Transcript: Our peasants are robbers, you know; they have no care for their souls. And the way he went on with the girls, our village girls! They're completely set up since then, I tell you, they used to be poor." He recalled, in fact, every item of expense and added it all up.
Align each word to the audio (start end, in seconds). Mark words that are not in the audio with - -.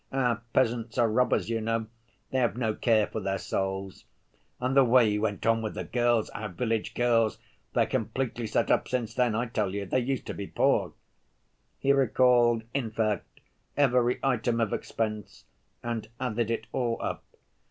Our 0.11 0.41
peasants 0.51 0.97
are 0.97 1.07
robbers, 1.07 1.47
you 1.47 1.61
know; 1.61 1.85
they 2.31 2.39
have 2.39 2.57
no 2.57 2.73
care 2.73 3.05
for 3.05 3.19
their 3.19 3.37
souls. 3.37 4.05
And 4.59 4.75
the 4.75 4.83
way 4.83 5.07
he 5.11 5.19
went 5.19 5.45
on 5.45 5.61
with 5.61 5.75
the 5.75 5.83
girls, 5.83 6.31
our 6.31 6.49
village 6.49 6.95
girls! 6.95 7.37
They're 7.75 7.85
completely 7.85 8.47
set 8.47 8.71
up 8.71 8.87
since 8.87 9.13
then, 9.13 9.35
I 9.35 9.45
tell 9.45 9.75
you, 9.75 9.85
they 9.85 9.99
used 9.99 10.25
to 10.25 10.33
be 10.33 10.47
poor." 10.47 10.93
He 11.77 11.93
recalled, 11.93 12.63
in 12.73 12.89
fact, 12.89 13.41
every 13.77 14.19
item 14.23 14.59
of 14.59 14.73
expense 14.73 15.45
and 15.83 16.07
added 16.19 16.49
it 16.49 16.65
all 16.71 16.97
up. 16.99 17.23